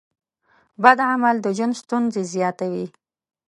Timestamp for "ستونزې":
1.81-2.21